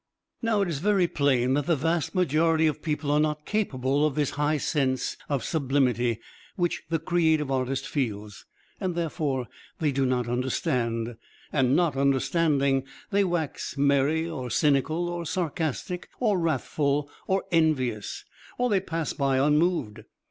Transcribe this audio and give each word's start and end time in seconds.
Now, 0.41 0.61
it 0.63 0.67
is 0.67 0.79
very 0.79 1.05
plain 1.07 1.53
that 1.53 1.67
the 1.67 1.75
vast 1.75 2.15
majority 2.15 2.65
of 2.65 2.81
people 2.81 3.11
are 3.11 3.19
not 3.19 3.45
capable 3.45 4.03
of 4.03 4.15
this 4.15 4.31
high 4.31 4.57
sense 4.57 5.15
of 5.29 5.43
sublimity 5.43 6.17
which 6.55 6.81
the 6.89 6.97
creative 6.97 7.51
artist 7.51 7.87
feels; 7.87 8.45
and 8.79 8.95
therefore 8.95 9.47
they 9.77 9.91
do 9.91 10.07
not 10.07 10.27
understand, 10.27 11.17
and 11.53 11.75
not 11.75 11.95
understanding, 11.95 12.83
they 13.11 13.23
wax 13.23 13.77
merry, 13.77 14.27
or 14.27 14.49
cynical, 14.49 15.07
or 15.07 15.23
sarcastic, 15.23 16.09
or 16.19 16.39
wrathful, 16.39 17.07
or 17.27 17.45
envious; 17.51 18.25
or 18.57 18.71
they 18.71 18.79
pass 18.79 19.13
by 19.13 19.37
unmoved. 19.37 19.99